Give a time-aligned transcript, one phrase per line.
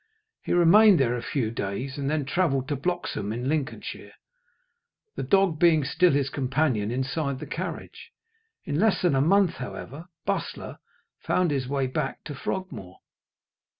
[0.41, 4.13] He remained there a few days, and then travelled to Bloxholm in Lincolnshire,
[5.13, 8.11] the dog being still his companion inside the carriage.
[8.65, 10.79] In less than a month, however, Bustler
[11.19, 13.01] found his way back to Frogmore.